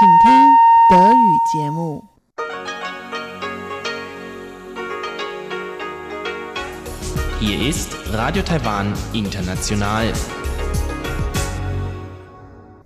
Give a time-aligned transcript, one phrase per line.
[0.00, 0.31] 请听
[0.89, 2.03] 德语节目。
[7.39, 10.13] Hier ist Radio Taiwan International.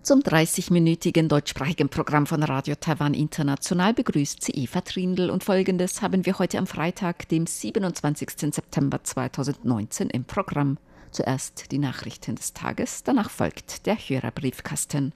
[0.01, 6.25] Zum 30-minütigen deutschsprachigen Programm von Radio Taiwan International begrüßt sie Eva Trindl und folgendes haben
[6.25, 8.53] wir heute am Freitag, dem 27.
[8.53, 10.77] September 2019 im Programm.
[11.11, 15.13] Zuerst die Nachrichten des Tages, danach folgt der Hörerbriefkasten.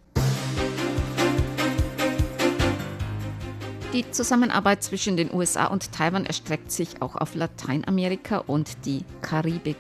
[3.92, 9.78] Die Zusammenarbeit zwischen den USA und Taiwan erstreckt sich auch auf Lateinamerika und die Karibik.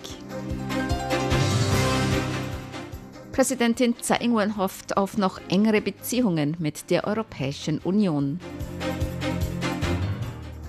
[3.32, 8.40] Präsidentin Tsai Ing-wen hofft auf noch engere Beziehungen mit der Europäischen Union.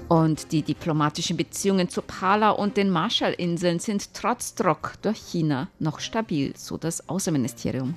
[0.09, 6.01] Und die diplomatischen Beziehungen zu Pala und den Marshallinseln sind trotz Druck durch China noch
[6.01, 7.95] stabil, so das Außenministerium.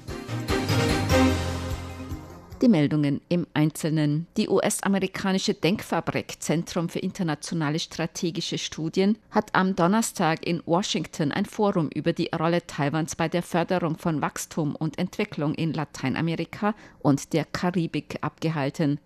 [2.63, 4.25] Die Meldungen im Einzelnen.
[4.37, 11.89] Die US-amerikanische Denkfabrik Zentrum für internationale strategische Studien hat am Donnerstag in Washington ein Forum
[11.93, 17.43] über die Rolle Taiwans bei der Förderung von Wachstum und Entwicklung in Lateinamerika und der
[17.43, 18.97] Karibik abgehalten.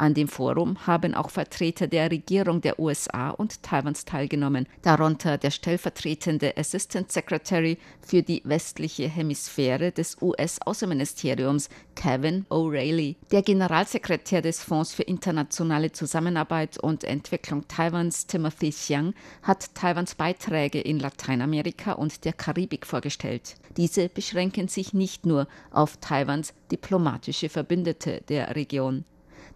[0.00, 5.50] An dem Forum haben auch Vertreter der Regierung der USA und Taiwans teilgenommen, darunter der
[5.50, 14.94] stellvertretende Assistant Secretary für die westliche Hemisphäre des US-Außenministeriums Kevin O'Reilly, der Generalsekretär des Fonds
[14.94, 22.34] für internationale Zusammenarbeit und Entwicklung Taiwans Timothy Xiang hat Taiwans Beiträge in Lateinamerika und der
[22.34, 23.56] Karibik vorgestellt.
[23.76, 29.04] Diese beschränken sich nicht nur auf Taiwans diplomatische Verbündete der Region.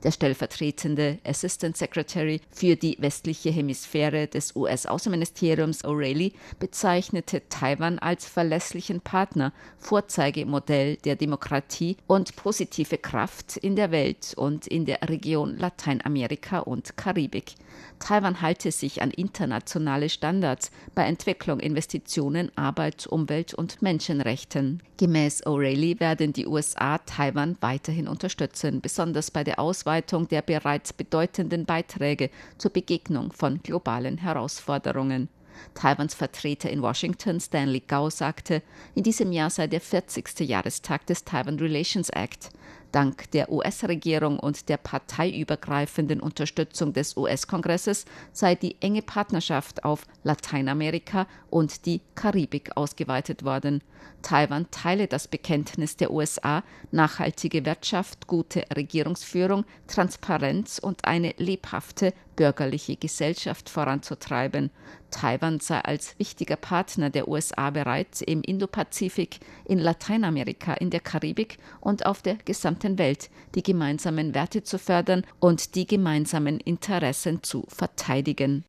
[0.02, 9.00] Der stellvertretende Assistant Secretary für die westliche Hemisphäre des US-Außenministeriums O'Reilly bezeichnete Taiwan als verlässlichen
[9.00, 16.58] Partner, Vorzeigemodell der Demokratie und positive Kraft in der Welt und in der Region Lateinamerika
[16.58, 17.54] und Karibik.
[18.02, 24.82] Taiwan halte sich an internationale Standards bei Entwicklung, Investitionen, Arbeit, Umwelt und Menschenrechten.
[24.96, 31.64] Gemäß O'Reilly werden die USA Taiwan weiterhin unterstützen, besonders bei der Ausweitung der bereits bedeutenden
[31.64, 35.28] Beiträge zur Begegnung von globalen Herausforderungen.
[35.74, 38.62] Taiwans Vertreter in Washington, Stanley Gao, sagte,
[38.96, 40.40] in diesem Jahr sei der 40.
[40.40, 42.50] Jahrestag des Taiwan Relations Act.
[42.92, 51.26] Dank der US-Regierung und der parteiübergreifenden Unterstützung des US-Kongresses sei die enge Partnerschaft auf Lateinamerika
[51.48, 53.82] und die Karibik ausgeweitet worden.
[54.22, 62.96] Taiwan teile das Bekenntnis der USA, nachhaltige Wirtschaft, gute Regierungsführung, Transparenz und eine lebhafte bürgerliche
[62.96, 64.70] Gesellschaft voranzutreiben.
[65.10, 71.58] Taiwan sei als wichtiger Partner der USA bereit, im Indopazifik, in Lateinamerika, in der Karibik
[71.80, 77.64] und auf der gesamten Welt die gemeinsamen Werte zu fördern und die gemeinsamen Interessen zu
[77.68, 78.64] verteidigen.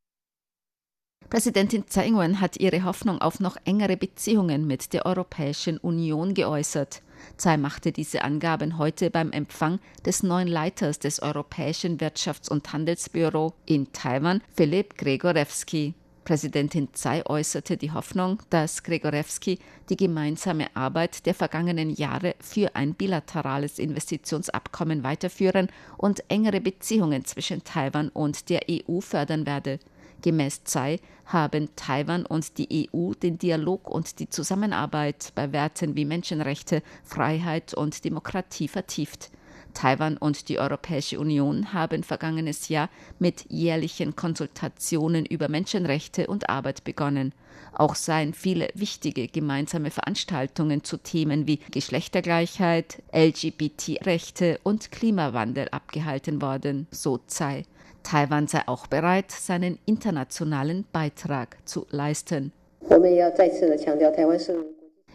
[1.30, 7.02] Präsidentin Tsai Ing-wen hat ihre Hoffnung auf noch engere Beziehungen mit der Europäischen Union geäußert.
[7.38, 13.54] Tsai machte diese Angaben heute beim Empfang des neuen Leiters des Europäischen Wirtschafts- und Handelsbüro
[13.66, 15.94] in Taiwan, Philipp Gregorewski.
[16.24, 19.58] Präsidentin Tsai äußerte die Hoffnung, dass Gregorewski
[19.88, 25.68] die gemeinsame Arbeit der vergangenen Jahre für ein bilaterales Investitionsabkommen weiterführen
[25.98, 29.78] und engere Beziehungen zwischen Taiwan und der EU fördern werde.
[30.22, 36.06] Gemäß Tsai haben Taiwan und die EU den Dialog und die Zusammenarbeit bei Werten wie
[36.06, 39.30] Menschenrechte, Freiheit und Demokratie vertieft.
[39.74, 46.84] Taiwan und die Europäische Union haben vergangenes Jahr mit jährlichen Konsultationen über Menschenrechte und Arbeit
[46.84, 47.32] begonnen.
[47.72, 56.86] Auch seien viele wichtige gemeinsame Veranstaltungen zu Themen wie Geschlechtergleichheit, LGBT-Rechte und Klimawandel abgehalten worden,
[56.90, 57.64] so Tsai.
[58.04, 62.52] Taiwan sei auch bereit, seinen internationalen Beitrag zu leisten.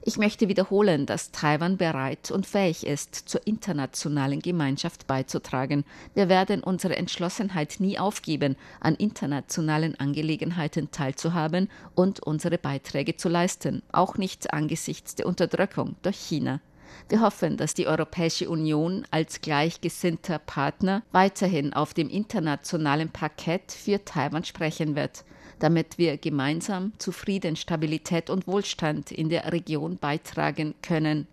[0.01, 5.83] Ich möchte wiederholen, dass Taiwan bereit und fähig ist, zur internationalen Gemeinschaft beizutragen.
[6.13, 13.83] Wir werden unsere Entschlossenheit nie aufgeben, an internationalen Angelegenheiten teilzuhaben und unsere Beiträge zu leisten,
[13.91, 16.61] auch nicht angesichts der Unterdrückung durch China.
[17.09, 24.03] Wir hoffen, dass die Europäische Union als gleichgesinnter Partner weiterhin auf dem internationalen Parkett für
[24.03, 25.23] Taiwan sprechen wird,
[25.59, 31.27] damit wir gemeinsam zu Frieden, Stabilität und Wohlstand in der Region beitragen können.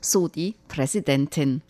[0.00, 1.62] So die Präsidentin.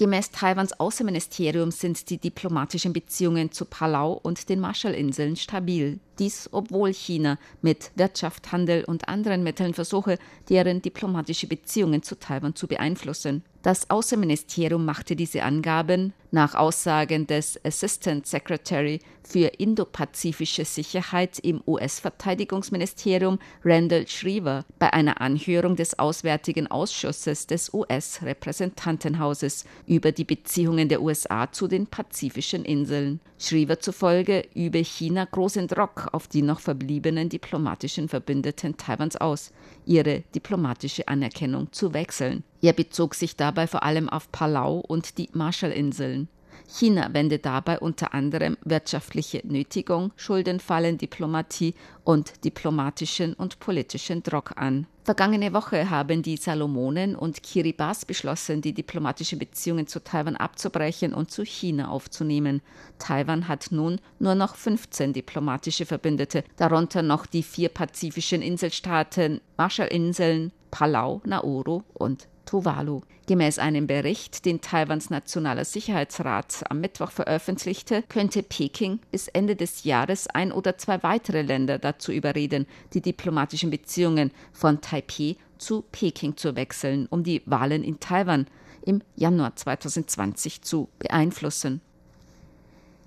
[0.00, 6.00] Gemäß Taiwans Außenministerium sind die diplomatischen Beziehungen zu Palau und den Marshallinseln stabil.
[6.18, 10.16] Dies, obwohl China mit Wirtschaft, Handel und anderen Mitteln versuche,
[10.48, 13.44] deren diplomatische Beziehungen zu Taiwan zu beeinflussen.
[13.62, 23.38] Das Außenministerium machte diese Angaben nach Aussagen des Assistant Secretary für indopazifische Sicherheit im US-Verteidigungsministerium
[23.64, 31.50] Randall Schriever bei einer Anhörung des Auswärtigen Ausschusses des US-Repräsentantenhauses über die Beziehungen der USA
[31.52, 33.20] zu den pazifischen Inseln.
[33.38, 39.52] Schriever zufolge übe China großen Druck auf die noch verbliebenen diplomatischen Verbündeten Taiwans aus,
[39.86, 42.44] ihre diplomatische Anerkennung zu wechseln.
[42.62, 46.28] Er bezog sich dabei vor allem auf Palau und die Marshallinseln.
[46.70, 51.74] China wendet dabei unter anderem wirtschaftliche Nötigung, Schuldenfallen, Diplomatie
[52.04, 54.86] und diplomatischen und politischen Druck an.
[55.04, 61.30] Vergangene Woche haben die Salomonen und Kiribati beschlossen, die diplomatischen Beziehungen zu Taiwan abzubrechen und
[61.30, 62.62] zu China aufzunehmen.
[62.98, 70.52] Taiwan hat nun nur noch 15 diplomatische Verbündete, darunter noch die vier pazifischen Inselstaaten Marshallinseln,
[70.70, 73.02] Palau, Nauru und Tuvalu.
[73.28, 79.84] Gemäß einem Bericht, den Taiwans Nationaler Sicherheitsrat am Mittwoch veröffentlichte, könnte Peking bis Ende des
[79.84, 86.36] Jahres ein oder zwei weitere Länder dazu überreden, die diplomatischen Beziehungen von Taipeh zu Peking
[86.36, 88.48] zu wechseln, um die Wahlen in Taiwan
[88.84, 91.80] im Januar 2020 zu beeinflussen.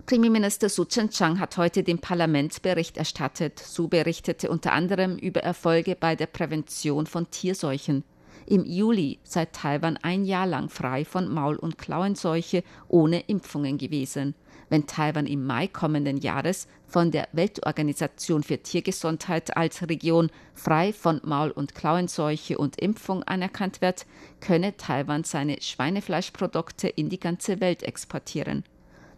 [0.05, 3.59] Premierminister Su Chen-chang hat heute dem Parlament Bericht erstattet.
[3.59, 8.05] Su berichtete unter anderem über Erfolge bei der Prävention von Tierseuchen.
[8.45, 14.35] Im Juli sei Taiwan ein Jahr lang frei von Maul- und Klauenseuche ohne Impfungen gewesen.
[14.69, 21.21] Wenn Taiwan im Mai kommenden Jahres von der Weltorganisation für Tiergesundheit als Region frei von
[21.23, 24.05] Maul- und Klauenseuche und Impfung anerkannt wird,
[24.39, 28.63] könne Taiwan seine Schweinefleischprodukte in die ganze Welt exportieren.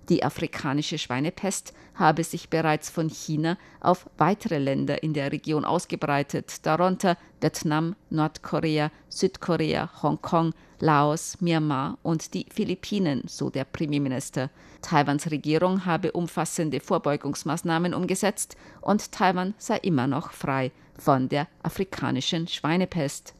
[0.09, 6.65] Die afrikanische Schweinepest habe sich bereits von China auf weitere Länder in der Region ausgebreitet,
[6.65, 14.49] darunter Vietnam, Nordkorea, Südkorea, Hongkong, Laos, Myanmar und die Philippinen, so der Premierminister.
[14.81, 22.47] Taiwans Regierung habe umfassende Vorbeugungsmaßnahmen umgesetzt und Taiwan sei immer noch frei von der afrikanischen
[22.47, 23.33] Schweinepest.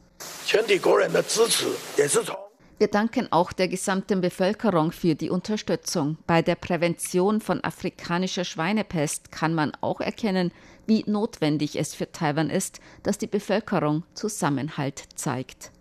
[2.78, 6.18] Wir danken auch der gesamten Bevölkerung für die Unterstützung.
[6.26, 10.52] Bei der Prävention von afrikanischer Schweinepest kann man auch erkennen,
[10.86, 15.72] wie notwendig es für Taiwan ist, dass die Bevölkerung Zusammenhalt zeigt.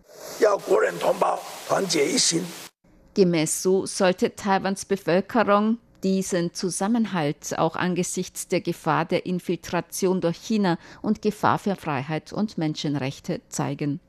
[3.14, 10.78] Gemäß so sollte Taiwans Bevölkerung diesen Zusammenhalt auch angesichts der Gefahr der Infiltration durch China
[11.02, 14.00] und Gefahr für Freiheit und Menschenrechte zeigen.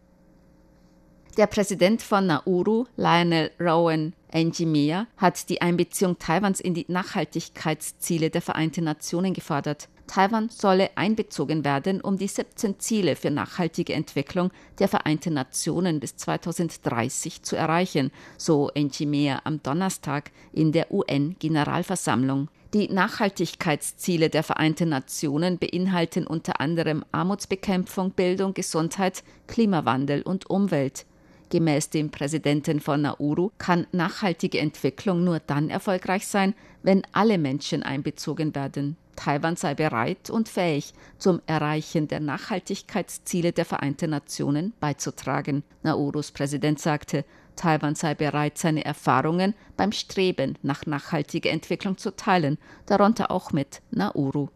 [1.36, 8.40] Der Präsident von Nauru, Lionel Rowan Enjimea, hat die Einbeziehung Taiwans in die Nachhaltigkeitsziele der
[8.40, 9.90] Vereinten Nationen gefordert.
[10.06, 16.16] Taiwan solle einbezogen werden, um die 17 Ziele für nachhaltige Entwicklung der Vereinten Nationen bis
[16.16, 22.48] 2030 zu erreichen, so Enjimea am Donnerstag in der UN-Generalversammlung.
[22.72, 31.04] Die Nachhaltigkeitsziele der Vereinten Nationen beinhalten unter anderem Armutsbekämpfung, Bildung, Gesundheit, Klimawandel und Umwelt.
[31.50, 37.82] Gemäß dem Präsidenten von Nauru kann nachhaltige Entwicklung nur dann erfolgreich sein, wenn alle Menschen
[37.82, 38.96] einbezogen werden.
[39.16, 45.64] Taiwan sei bereit und fähig, zum Erreichen der Nachhaltigkeitsziele der Vereinten Nationen beizutragen.
[45.82, 47.24] Naurus Präsident sagte,
[47.56, 53.80] Taiwan sei bereit, seine Erfahrungen beim Streben nach nachhaltiger Entwicklung zu teilen, darunter auch mit
[53.90, 54.48] Nauru.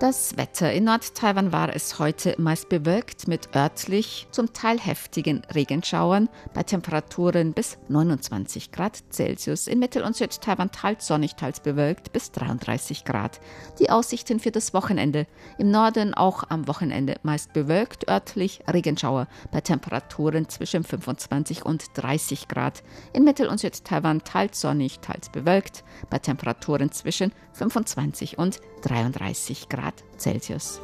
[0.04, 6.28] Das Wetter in Nord-Taiwan war es heute meist bewölkt mit örtlich zum Teil heftigen Regenschauern
[6.54, 9.66] bei Temperaturen bis 29 Grad Celsius.
[9.66, 13.40] In Mittel- und Süd-Taiwan teils sonnig, teils bewölkt bis 33 Grad.
[13.80, 15.26] Die Aussichten für das Wochenende.
[15.58, 22.50] Im Norden auch am Wochenende meist bewölkt, örtlich Regenschauer bei Temperaturen zwischen 25 und 30
[22.50, 22.84] Grad.
[23.14, 29.93] In Mittel- und Süd-Taiwan teils sonnig, teils bewölkt bei Temperaturen zwischen 25 und 33 Grad
[30.18, 30.80] Celsius.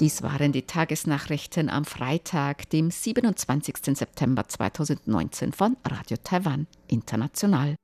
[0.00, 3.96] Dies waren die Tagesnachrichten am Freitag, dem 27.
[3.96, 7.76] September 2019 von Radio Taiwan International.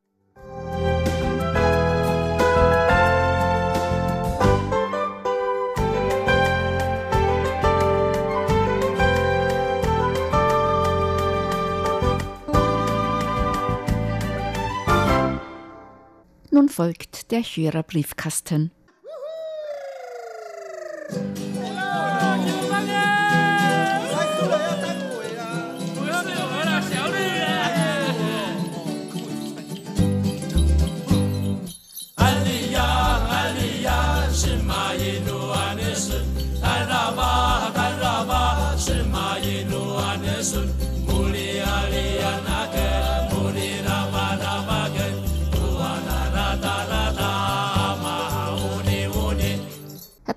[16.50, 18.70] Nun folgt der Hörerbriefkasten.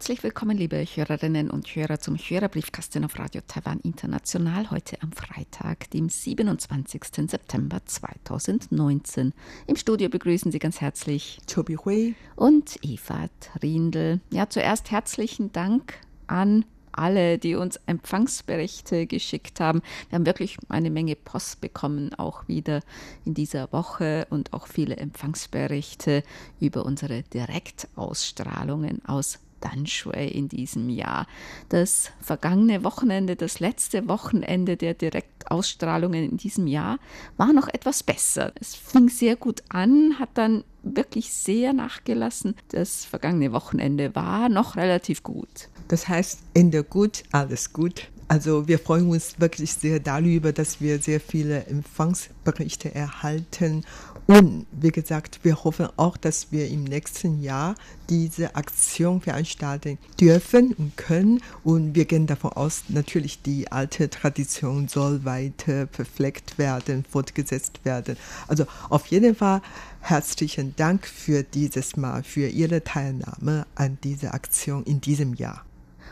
[0.02, 5.92] Herzlich willkommen, liebe Hörerinnen und Hörer, zum Hörerbriefkasten auf Radio Taiwan International heute am Freitag,
[5.92, 7.30] dem 27.
[7.30, 9.32] September 2019.
[9.68, 14.22] Im Studio begrüßen Sie ganz herzlich Chobi Hui und Eva Trindl.
[14.32, 15.94] Ja, zuerst herzlichen Dank
[16.26, 19.84] an alle, die uns Empfangsberichte geschickt haben.
[20.10, 22.82] Wir haben wirklich eine Menge Post bekommen, auch wieder
[23.24, 26.24] in dieser Woche und auch viele Empfangsberichte
[26.60, 31.28] über unsere Direktausstrahlungen aus Danshui in diesem Jahr.
[31.70, 36.98] Das vergangene Wochenende, das letzte Wochenende der Direktausstrahlungen in diesem Jahr
[37.38, 38.52] war noch etwas besser.
[38.60, 42.56] Es fing sehr gut an, hat dann wirklich sehr nachgelassen.
[42.70, 45.70] Das vergangene Wochenende war noch relativ gut.
[45.88, 48.10] Das heißt, Ende gut, alles gut.
[48.32, 53.84] Also wir freuen uns wirklich sehr darüber, dass wir sehr viele Empfangsberichte erhalten
[54.28, 57.76] und wie gesagt, wir hoffen auch, dass wir im nächsten Jahr
[58.10, 61.42] diese Aktion veranstalten dürfen und können.
[61.64, 68.16] Und wir gehen davon aus, natürlich die alte Tradition soll weiter verpflegt werden, fortgesetzt werden.
[68.48, 69.62] Also auf jeden Fall
[70.00, 75.66] herzlichen Dank für dieses Mal, für Ihre Teilnahme an dieser Aktion in diesem Jahr.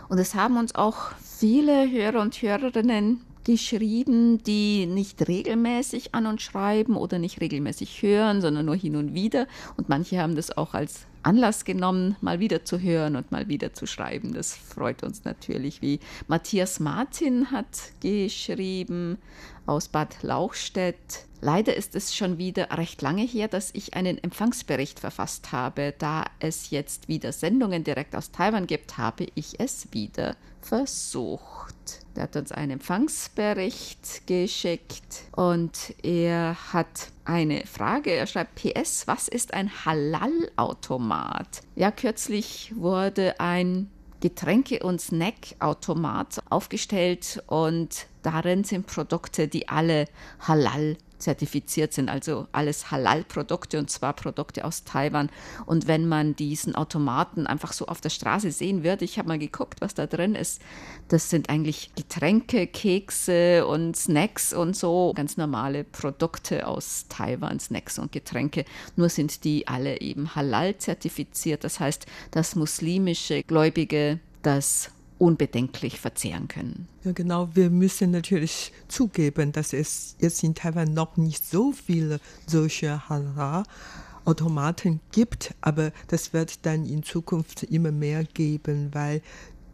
[0.09, 6.43] Und es haben uns auch viele Hörer und Hörerinnen geschrieben, die nicht regelmäßig an uns
[6.43, 9.47] schreiben oder nicht regelmäßig hören, sondern nur hin und wieder.
[9.75, 13.73] Und manche haben das auch als Anlass genommen, mal wieder zu hören und mal wieder
[13.73, 14.33] zu schreiben.
[14.33, 19.17] Das freut uns natürlich, wie Matthias Martin hat geschrieben
[19.65, 21.25] aus Bad Lauchstädt.
[21.41, 25.93] Leider ist es schon wieder recht lange her, dass ich einen Empfangsbericht verfasst habe.
[25.97, 31.75] Da es jetzt wieder Sendungen direkt aus Taiwan gibt, habe ich es wieder versucht.
[32.15, 38.11] Der hat uns einen Empfangsbericht geschickt und er hat eine Frage.
[38.11, 41.61] Er schreibt PS, was ist ein Halal-Automat?
[41.75, 43.89] Ja, kürzlich wurde ein
[44.21, 50.05] Getränke- und Snackautomat aufgestellt und darin sind Produkte, die alle
[50.39, 55.29] halal zertifiziert sind, also alles Halal-Produkte und zwar Produkte aus Taiwan.
[55.65, 59.39] Und wenn man diesen Automaten einfach so auf der Straße sehen würde, ich habe mal
[59.39, 60.61] geguckt, was da drin ist,
[61.07, 67.99] das sind eigentlich Getränke, Kekse und Snacks und so, ganz normale Produkte aus Taiwan, Snacks
[67.99, 68.65] und Getränke.
[68.95, 76.47] Nur sind die alle eben Halal zertifiziert, das heißt, dass muslimische Gläubige das unbedenklich verzehren
[76.47, 76.87] können.
[77.03, 77.49] Ja, genau.
[77.53, 85.01] Wir müssen natürlich zugeben, dass es jetzt in Taiwan noch nicht so viele solche Halal-Automaten
[85.11, 89.21] gibt, aber das wird dann in Zukunft immer mehr geben, weil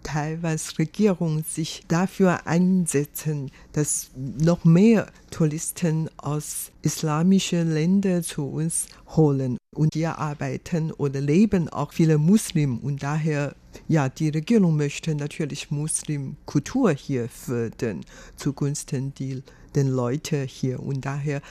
[0.05, 8.85] Taiwans Regierung sich dafür einsetzen, dass noch mehr Touristen aus islamischen Ländern zu uns
[9.15, 9.57] holen.
[9.73, 13.55] Und hier arbeiten oder leben auch viele Muslimen und daher
[13.87, 18.01] ja, die Regierung möchte natürlich Muslimkultur hier fördern
[18.35, 19.43] zugunsten die,
[19.75, 20.79] den Leuten hier.
[20.79, 21.41] Und daher,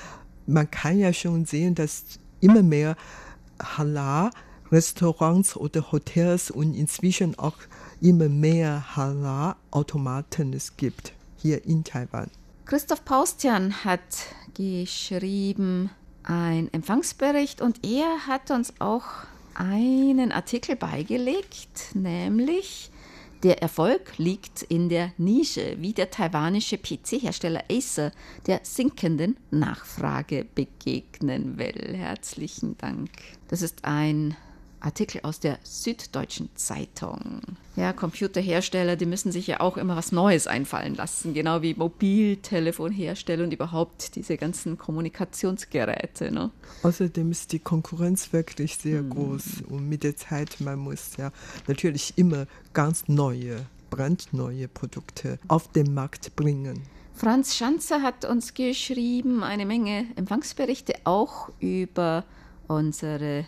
[0.47, 2.05] man kann ja schon sehen, dass
[2.41, 2.97] immer mehr
[3.63, 7.57] Halal-Restaurants oder Hotels und inzwischen auch
[8.01, 12.31] immer mehr Halal-Automaten es gibt hier in Taiwan.
[12.67, 14.01] Christoph Paustian hat
[14.55, 15.91] geschrieben
[16.25, 19.05] einen Empfangsbericht und er hat uns auch
[19.55, 22.91] einen Artikel beigelegt, nämlich
[23.43, 28.11] der Erfolg liegt in der Nische, wie der taiwanische PC-Hersteller Acer
[28.47, 31.95] der sinkenden Nachfrage begegnen will.
[31.95, 33.11] Herzlichen Dank.
[33.49, 34.35] Das ist ein
[34.85, 37.41] Artikel aus der Süddeutschen Zeitung.
[37.77, 43.45] Ja, Computerhersteller, die müssen sich ja auch immer was Neues einfallen lassen, genau wie Mobiltelefonhersteller
[43.45, 46.31] und überhaupt diese ganzen Kommunikationsgeräte.
[46.31, 46.51] Ne?
[46.83, 49.11] Außerdem ist die Konkurrenz wirklich sehr hm.
[49.11, 51.33] groß und mit der Zeit, man muss ja
[51.67, 56.83] natürlich immer ganz neue brandneue Produkte auf den Markt bringen.
[57.15, 62.25] Franz Schanzer hat uns geschrieben, eine Menge Empfangsberichte auch über
[62.67, 63.47] unsere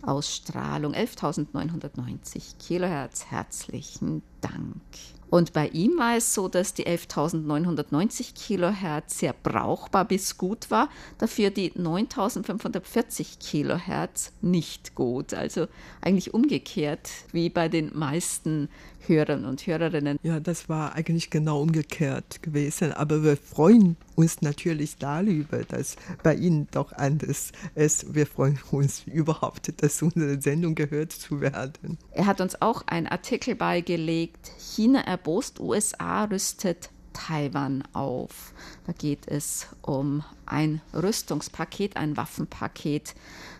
[0.00, 3.26] Direktausstrahlung 11.990 Kilohertz.
[3.26, 4.80] Herzlichen Dank.
[5.28, 10.88] Und bei ihm war es so, dass die 11.990 Kilohertz sehr brauchbar bis gut war,
[11.18, 15.32] dafür die 9.540 Kilohertz nicht gut.
[15.32, 15.68] Also
[16.00, 18.68] eigentlich umgekehrt wie bei den meisten
[19.06, 20.18] Hörern und Hörerinnen.
[20.22, 22.92] Ja, das war eigentlich genau umgekehrt gewesen.
[22.92, 28.14] Aber wir freuen uns natürlich darüber, dass bei Ihnen doch anders ist.
[28.14, 31.98] Wir freuen uns überhaupt, dass unsere Sendung gehört zu werden.
[32.12, 34.52] Er hat uns auch einen Artikel beigelegt.
[34.58, 38.52] China erbost, USA rüstet Taiwan auf.
[38.86, 43.14] Da geht es um ein Rüstungspaket, ein Waffenpaket,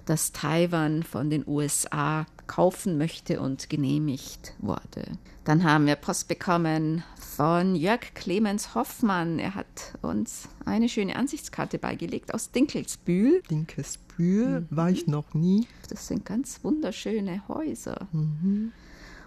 [0.05, 5.19] das Taiwan von den USA kaufen möchte und genehmigt wurde.
[5.51, 9.41] Dann haben wir Post bekommen von Jörg Clemens Hoffmann.
[9.41, 13.43] Er hat uns eine schöne Ansichtskarte beigelegt aus Dinkelsbühl.
[13.51, 14.69] Dinkelsbühl mhm.
[14.71, 15.67] war ich noch nie.
[15.89, 18.07] Das sind ganz wunderschöne Häuser.
[18.13, 18.71] Mhm.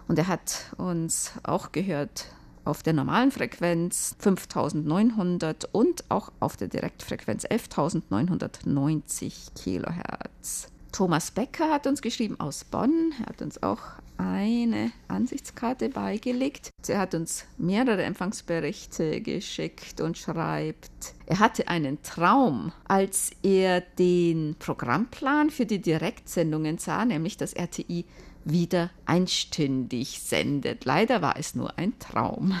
[0.08, 2.28] Und er hat uns auch gehört
[2.64, 10.68] auf der normalen Frequenz 5900 und auch auf der Direktfrequenz 11990 Kilohertz.
[10.94, 13.12] Thomas Becker hat uns geschrieben aus Bonn.
[13.18, 13.80] Er hat uns auch
[14.16, 16.70] eine Ansichtskarte beigelegt.
[16.86, 24.54] Er hat uns mehrere Empfangsberichte geschickt und schreibt, er hatte einen Traum, als er den
[24.60, 28.04] Programmplan für die Direktsendungen sah, nämlich dass RTI
[28.44, 30.84] wieder einstündig sendet.
[30.84, 32.54] Leider war es nur ein Traum.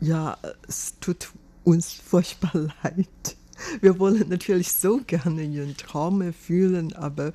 [0.00, 1.30] Ja, es tut
[1.62, 3.36] uns furchtbar leid.
[3.80, 7.32] Wir wollen natürlich so gerne ihren Traum erfüllen, aber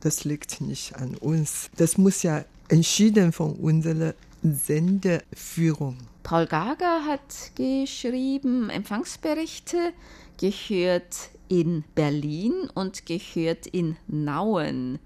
[0.00, 1.70] das liegt nicht an uns.
[1.76, 5.96] Das muss ja entschieden von unserer Sendeführung.
[6.22, 9.92] Paul Gager hat geschrieben, Empfangsberichte
[10.38, 14.98] gehört in Berlin und gehört in Nauen.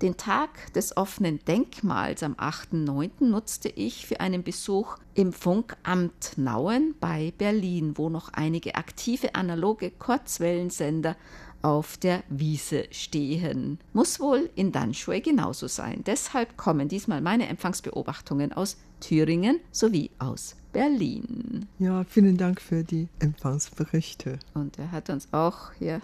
[0.00, 3.22] Den Tag des offenen Denkmals am 8.9.
[3.26, 9.90] nutzte ich für einen Besuch im Funkamt Nauen bei Berlin, wo noch einige aktive analoge
[9.90, 11.16] Kurzwellensender
[11.62, 13.78] auf der Wiese stehen.
[13.92, 16.02] Muss wohl in Danschue genauso sein.
[16.06, 21.66] Deshalb kommen diesmal meine Empfangsbeobachtungen aus Thüringen sowie aus Berlin.
[21.78, 24.38] Ja, vielen Dank für die Empfangsberichte.
[24.54, 26.00] Und er hat uns auch hier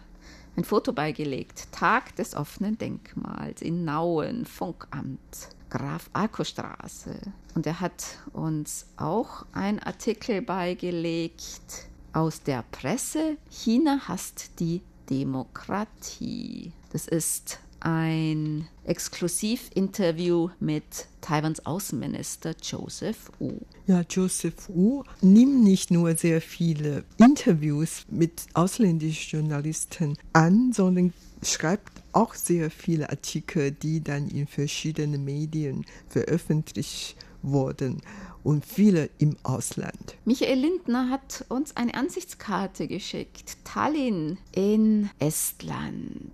[0.56, 1.68] ein Foto beigelegt.
[1.72, 7.20] Tag des offenen Denkmals in Nauen, Funkamt, Graf Alko-Straße.
[7.54, 13.36] Und er hat uns auch einen Artikel beigelegt aus der Presse.
[13.50, 16.72] China hasst die Demokratie.
[16.92, 23.58] Das ist ein Exklusivinterview mit Taiwans Außenminister Joseph Wu.
[23.86, 31.92] Ja, Joseph Wu nimmt nicht nur sehr viele Interviews mit ausländischen Journalisten an, sondern schreibt
[32.12, 38.02] auch sehr viele Artikel, die dann in verschiedenen Medien veröffentlicht wurden
[38.42, 40.16] und viele im Ausland.
[40.24, 43.56] Michael Lindner hat uns eine Ansichtskarte geschickt.
[43.64, 46.32] Tallinn in Estland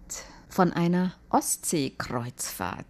[0.48, 2.87] von einer Ostseekreuzfahrt.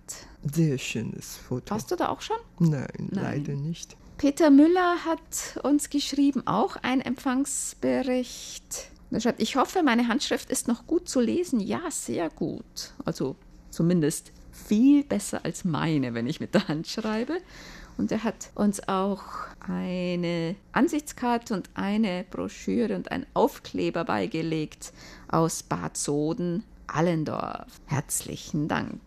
[0.52, 1.70] Sehr schönes Foto.
[1.70, 2.37] Warst du da auch schon?
[2.58, 3.22] Nein, Nein.
[3.22, 3.96] leider nicht.
[4.18, 8.90] Peter Müller hat uns geschrieben, auch ein Empfangsbericht.
[9.11, 11.61] Er schreibt, ich hoffe, meine Handschrift ist noch gut zu lesen.
[11.61, 12.92] Ja, sehr gut.
[13.04, 13.37] Also
[13.70, 17.38] zumindest viel besser als meine, wenn ich mit der Hand schreibe.
[17.98, 19.22] Und er hat uns auch
[19.61, 24.92] eine Ansichtskarte und eine Broschüre und einen Aufkleber beigelegt
[25.28, 27.81] aus Bad Soden, Allendorf.
[27.87, 29.00] Herzlichen Dank.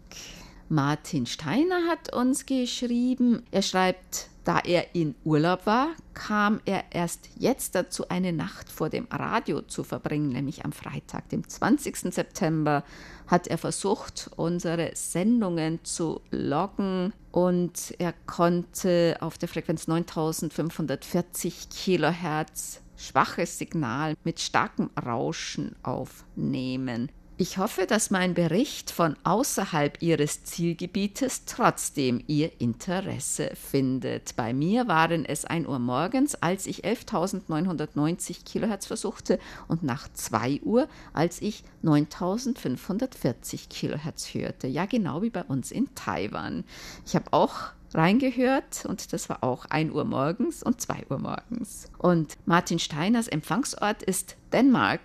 [0.70, 7.30] Martin Steiner hat uns geschrieben, er schreibt, da er in Urlaub war, kam er erst
[7.38, 12.14] jetzt dazu, eine Nacht vor dem Radio zu verbringen, nämlich am Freitag, dem 20.
[12.14, 12.84] September,
[13.28, 22.82] hat er versucht, unsere Sendungen zu loggen und er konnte auf der Frequenz 9540 Kilohertz
[22.98, 27.12] schwaches Signal mit starkem Rauschen aufnehmen.
[27.38, 34.38] Ich hoffe, dass mein Bericht von außerhalb Ihres Zielgebietes trotzdem Ihr Interesse findet.
[34.38, 40.62] Bei mir waren es 1 Uhr morgens, als ich 11.990 Kilohertz versuchte und nach 2
[40.64, 44.68] Uhr, als ich 9.540 Kilohertz hörte.
[44.68, 46.64] Ja, genau wie bei uns in Taiwan.
[47.06, 47.56] Ich habe auch
[47.94, 51.92] reingehört und das war auch 1 Uhr morgens und 2 Uhr morgens.
[51.98, 55.02] Und Martin Steiners Empfangsort ist Dänemark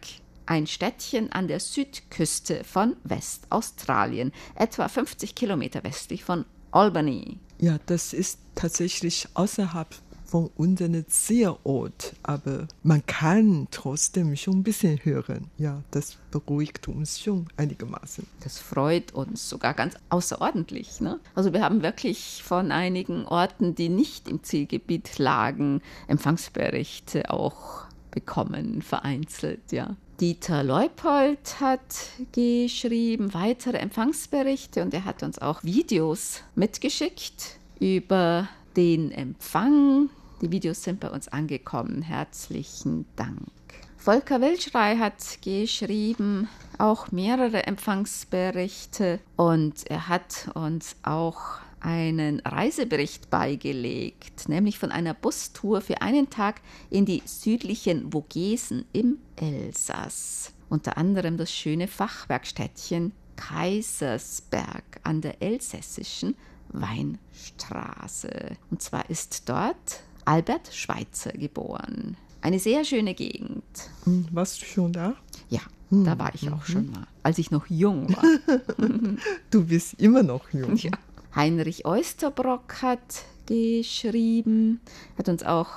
[0.50, 7.38] ein Städtchen an der Südküste von Westaustralien, etwa 50 Kilometer westlich von Albany.
[7.60, 14.98] Ja, das ist tatsächlich außerhalb von unserem Zielort, aber man kann trotzdem schon ein bisschen
[15.04, 15.50] hören.
[15.56, 18.26] Ja, das beruhigt uns schon einigermaßen.
[18.42, 21.00] Das freut uns sogar ganz außerordentlich.
[21.00, 21.20] Ne?
[21.36, 28.82] Also wir haben wirklich von einigen Orten, die nicht im Zielgebiet lagen, Empfangsberichte auch bekommen,
[28.82, 29.96] vereinzelt, ja.
[30.20, 39.12] Dieter Leupold hat geschrieben weitere Empfangsberichte und er hat uns auch Videos mitgeschickt über den
[39.12, 40.10] Empfang.
[40.42, 42.02] Die Videos sind bei uns angekommen.
[42.02, 43.48] Herzlichen Dank.
[43.96, 54.48] Volker Wilschrei hat geschrieben auch mehrere Empfangsberichte und er hat uns auch einen Reisebericht beigelegt,
[54.48, 60.52] nämlich von einer Bustour für einen Tag in die südlichen Vogesen im Elsass.
[60.68, 66.36] Unter anderem das schöne Fachwerkstädtchen Kaisersberg an der elsässischen
[66.68, 68.56] Weinstraße.
[68.70, 72.16] Und zwar ist dort Albert Schweitzer geboren.
[72.42, 73.64] Eine sehr schöne Gegend.
[74.04, 75.14] Hm, warst du schon da?
[75.48, 76.04] Ja, hm.
[76.04, 76.72] da war ich auch mhm.
[76.72, 78.24] schon mal, als ich noch jung war.
[79.50, 80.76] du bist immer noch jung.
[80.76, 80.92] Ja.
[81.34, 84.80] Heinrich Oysterbrock hat geschrieben,
[85.16, 85.70] hat uns auch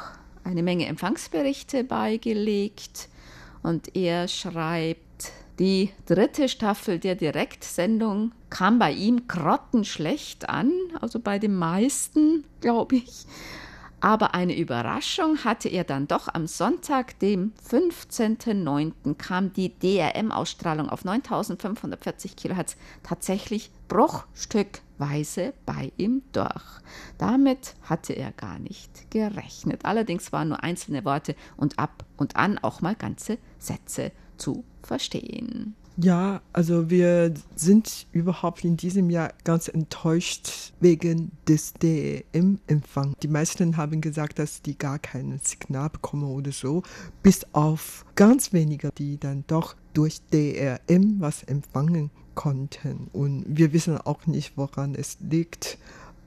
[0.44, 3.10] eine Menge Empfangsberichte beigelegt
[3.62, 11.38] und er schreibt, die dritte Staffel der Direktsendung kam bei ihm grottenschlecht an, also bei
[11.38, 13.26] den meisten, glaube ich.
[14.04, 16.28] Aber eine Überraschung hatte er dann doch.
[16.28, 26.82] Am Sonntag, dem 15.09., kam die DRM-Ausstrahlung auf 9540 kHz tatsächlich bruchstückweise bei ihm durch.
[27.18, 29.86] Damit hatte er gar nicht gerechnet.
[29.86, 35.78] Allerdings waren nur einzelne Worte und ab und an auch mal ganze Sätze zu verstehen.
[35.98, 43.16] Ja, also wir sind überhaupt in diesem Jahr ganz enttäuscht wegen des DRM-Empfangs.
[43.22, 46.82] Die meisten haben gesagt, dass die gar kein Signal bekommen oder so,
[47.22, 53.10] bis auf ganz wenige, die dann doch durch DRM was empfangen konnten.
[53.14, 55.78] Und wir wissen auch nicht, woran es liegt.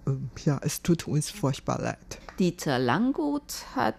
[0.07, 2.21] Ähm, ja, es tut uns furchtbar leid.
[2.39, 3.97] Dieter Langgut hat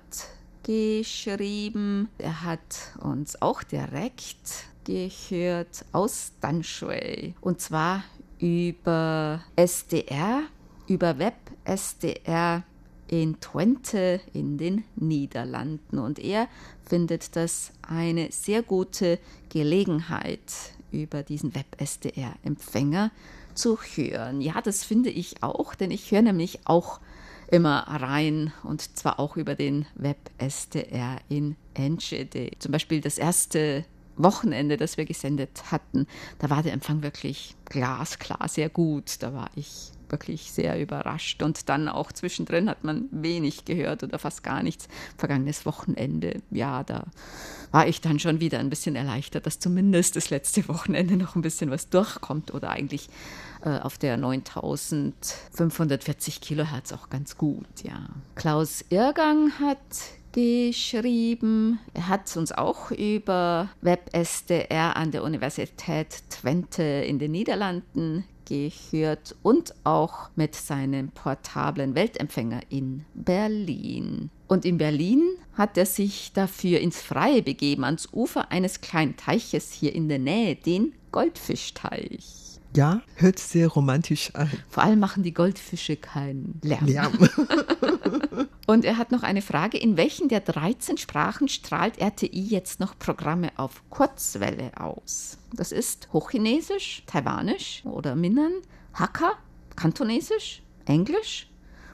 [0.63, 7.35] geschrieben, er hat uns auch direkt gehört aus Danshui.
[7.41, 8.05] Und zwar
[8.39, 10.43] über SDR,
[10.87, 12.63] über Web SDR
[13.09, 15.99] in Twente in den Niederlanden.
[15.99, 16.47] Und er
[16.85, 19.19] findet das eine sehr gute
[19.49, 20.53] Gelegenheit,
[20.91, 23.11] über diesen Web-SDR-Empfänger
[23.55, 24.39] zu hören.
[24.39, 27.01] Ja, das finde ich auch, denn ich höre nämlich auch
[27.49, 32.51] immer rein und zwar auch über den Web-SDR in Enschede.
[32.59, 33.85] Zum Beispiel das erste
[34.17, 36.07] Wochenende, das wir gesendet hatten,
[36.39, 39.21] da war der Empfang wirklich glasklar, sehr gut.
[39.21, 41.43] Da war ich wirklich sehr überrascht.
[41.43, 44.87] Und dann auch zwischendrin hat man wenig gehört oder fast gar nichts.
[45.17, 47.05] Vergangenes Wochenende, ja, da
[47.71, 51.41] war ich dann schon wieder ein bisschen erleichtert, dass zumindest das letzte Wochenende noch ein
[51.41, 53.09] bisschen was durchkommt oder eigentlich
[53.63, 58.05] äh, auf der 9540 Kilohertz auch ganz gut, ja.
[58.35, 59.79] Klaus Irgang hat
[60.31, 61.79] geschrieben.
[61.93, 69.73] Er hat uns auch über WebSDR an der Universität Twente in den Niederlanden gehört und
[69.83, 74.29] auch mit seinem portablen Weltempfänger in Berlin.
[74.47, 75.21] Und in Berlin
[75.53, 80.19] hat er sich dafür ins Freie begeben, ans Ufer eines kleinen Teiches hier in der
[80.19, 82.46] Nähe, den Goldfischteich.
[82.75, 84.51] Ja, hört sehr romantisch an.
[84.69, 86.85] Vor allem machen die Goldfische keinen Lärm.
[86.85, 87.13] Lärm.
[88.67, 89.77] Und er hat noch eine Frage.
[89.77, 95.37] In welchen der 13 Sprachen strahlt RTI jetzt noch Programme auf Kurzwelle aus?
[95.53, 98.51] Das ist Hochchinesisch, Taiwanisch oder Minnan,
[98.93, 99.31] Hakka,
[99.77, 101.47] Kantonesisch, Englisch.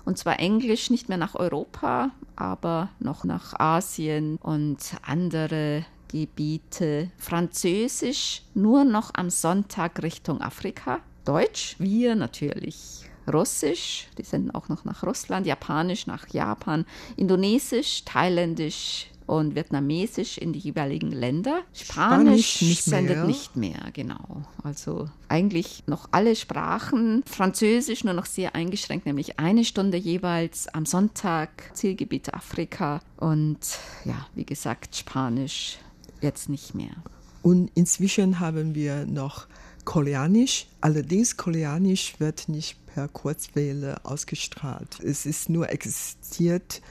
[0.04, 7.10] Und zwar Englisch nicht mehr nach Europa, aber noch nach Asien und andere Gebiete.
[7.18, 11.00] Französisch nur noch am Sonntag Richtung Afrika.
[11.26, 13.10] Deutsch, wir natürlich.
[13.32, 20.54] Russisch, die senden auch noch nach Russland, Japanisch nach Japan, Indonesisch, Thailändisch und Vietnamesisch in
[20.54, 21.62] die jeweiligen Länder.
[21.74, 23.26] Spanisch, Spanisch nicht sendet mehr.
[23.26, 24.44] nicht mehr, genau.
[24.62, 27.24] Also eigentlich noch alle Sprachen.
[27.26, 33.00] Französisch nur noch sehr eingeschränkt, nämlich eine Stunde jeweils am Sonntag, Zielgebiet Afrika.
[33.18, 33.58] Und
[34.06, 35.80] ja, wie gesagt, Spanisch
[36.24, 36.96] jetzt nicht mehr.
[37.42, 39.48] Und inzwischen haben wir noch
[39.84, 40.68] Koreanisch.
[40.82, 45.00] Allerdings Koreanisch wird nicht per Kurzwelle ausgestrahlt.
[45.02, 46.82] Es ist nur existiert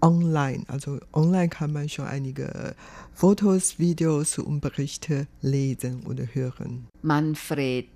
[0.00, 0.64] online.
[0.68, 2.74] Also online kann man schon einige
[3.14, 6.88] Fotos, Videos und Berichte lesen oder hören.
[7.02, 7.88] Manfred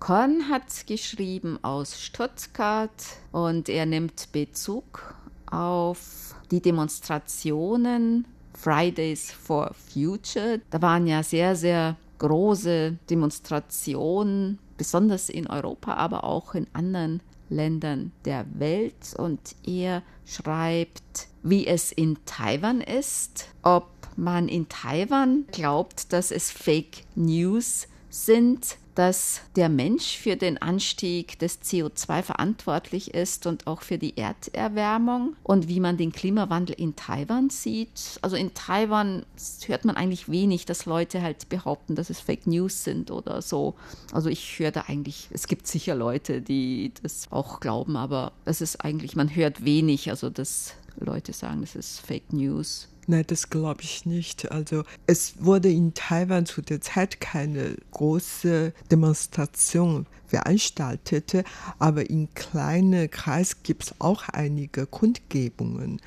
[0.00, 2.90] Korn hat geschrieben aus Stuttgart
[3.32, 5.14] und er nimmt Bezug
[5.50, 10.60] auf die Demonstrationen Fridays for Future.
[10.70, 18.12] Da waren ja sehr, sehr große Demonstrationen, besonders in Europa, aber auch in anderen Ländern
[18.24, 19.14] der Welt.
[19.16, 26.50] Und er schreibt, wie es in Taiwan ist, ob man in Taiwan glaubt, dass es
[26.50, 27.86] Fake News
[28.24, 34.16] sind, dass der Mensch für den Anstieg des CO2 verantwortlich ist und auch für die
[34.16, 38.18] Erderwärmung und wie man den Klimawandel in Taiwan sieht.
[38.22, 39.26] Also in Taiwan
[39.66, 43.74] hört man eigentlich wenig, dass Leute halt behaupten, dass es Fake News sind oder so.
[44.12, 48.62] Also ich höre da eigentlich, es gibt sicher Leute, die das auch glauben, aber das
[48.62, 52.88] ist eigentlich, man hört wenig, also dass Leute sagen, das ist Fake News.
[53.08, 54.50] Nein, das glaube ich nicht.
[54.50, 61.44] Also es wurde in Taiwan zu der Zeit keine große Demonstration veranstaltet,
[61.78, 66.00] aber in kleinen Kreis gibt es auch einige Kundgebungen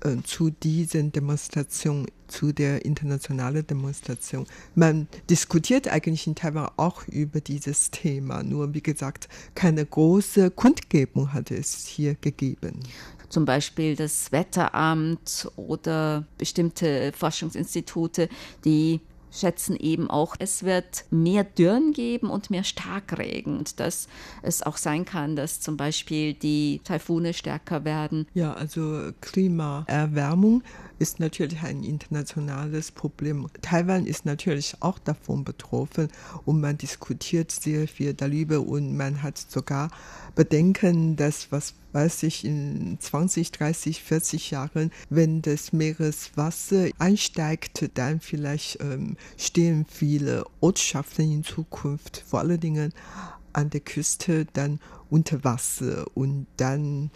[0.00, 4.46] äh, zu diesen Demonstrationen, zu der internationalen Demonstration.
[4.74, 11.34] Man diskutiert eigentlich in Taiwan auch über dieses Thema, nur wie gesagt, keine große Kundgebung
[11.34, 12.80] hat es hier gegeben
[13.34, 18.28] zum Beispiel das Wetteramt oder bestimmte Forschungsinstitute,
[18.64, 19.00] die
[19.32, 24.06] schätzen eben auch, es wird mehr Dürren geben und mehr Starkregen und dass
[24.42, 28.28] es auch sein kann, dass zum Beispiel die Taifune stärker werden.
[28.34, 30.62] Ja, also Klimaerwärmung
[30.98, 33.46] ist natürlich ein internationales Problem.
[33.62, 36.08] Taiwan ist natürlich auch davon betroffen
[36.44, 39.90] und man diskutiert sehr viel darüber und man hat sogar
[40.34, 48.18] Bedenken, dass was weiß ich, in 20, 30, 40 Jahren, wenn das Meereswasser einsteigt, dann
[48.18, 52.92] vielleicht ähm, stehen viele Ortschaften in Zukunft, vor allen Dingen
[53.52, 57.12] an der Küste, dann unter Wasser und dann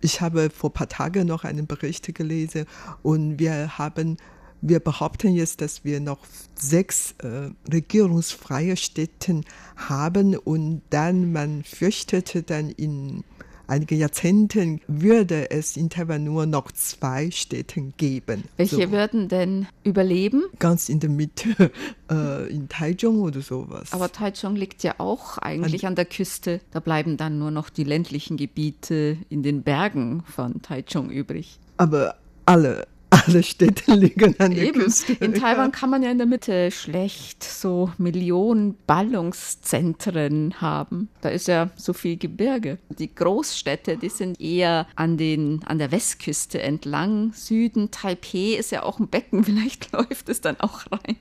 [0.00, 2.66] ich habe vor ein paar Tagen noch einen Bericht gelesen
[3.02, 4.16] und wir haben
[4.60, 6.18] wir behaupten jetzt, dass wir noch
[6.54, 9.42] sechs äh, regierungsfreie Städte
[9.76, 13.22] haben und dann man fürchtete dann in
[13.68, 18.44] einige Jahrzehnten würde es in Taiwan nur noch zwei Städte geben.
[18.56, 18.90] Welche so.
[18.90, 20.44] würden denn überleben?
[20.58, 21.70] Ganz in der Mitte,
[22.10, 23.92] äh, in Taichung oder sowas.
[23.92, 26.60] Aber Taichung liegt ja auch eigentlich an, an der Küste.
[26.72, 31.58] Da bleiben dann nur noch die ländlichen Gebiete in den Bergen von Taichung übrig.
[31.76, 32.86] Aber alle
[33.28, 34.80] alle Städte liegen an der Eben.
[34.80, 35.12] Küste.
[35.12, 41.08] In Taiwan kann man ja in der Mitte schlecht so Millionen Ballungszentren haben.
[41.20, 42.78] Da ist ja so viel Gebirge.
[42.88, 47.32] Die Großstädte, die sind eher an, den, an der Westküste entlang.
[47.34, 51.16] Süden, Taipei ist ja auch ein Becken, vielleicht läuft es dann auch rein.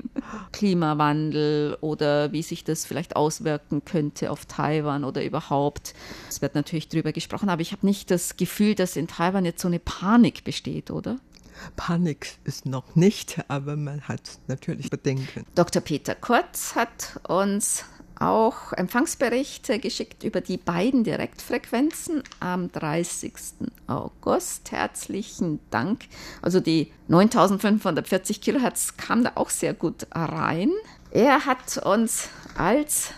[0.51, 5.93] Klimawandel oder wie sich das vielleicht auswirken könnte auf Taiwan oder überhaupt.
[6.29, 9.61] Es wird natürlich darüber gesprochen, aber ich habe nicht das Gefühl, dass in Taiwan jetzt
[9.61, 11.17] so eine Panik besteht, oder?
[11.75, 15.45] Panik ist noch nicht, aber man hat natürlich Bedenken.
[15.55, 15.81] Dr.
[15.81, 17.85] Peter Kurz hat uns
[18.19, 23.33] auch Empfangsberichte geschickt über die beiden Direktfrequenzen am 30.
[23.87, 24.71] August.
[24.71, 26.05] Herzlichen Dank.
[26.41, 30.71] Also die 9540 Kilohertz kam da auch sehr gut rein.
[31.11, 33.11] Er hat uns als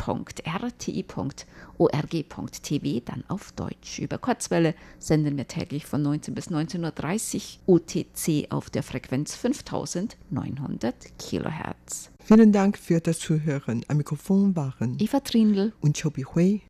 [3.04, 3.98] dann auf Deutsch.
[3.98, 10.94] Über Kurzwelle senden wir täglich von 19 bis 19.30 Uhr UTC auf der Frequenz 5900
[11.18, 12.10] Kilohertz.
[12.22, 13.82] Vielen Dank für das Zuhören.
[13.88, 16.60] Am Mikrofon waren Eva Trindl und Chobi Hui.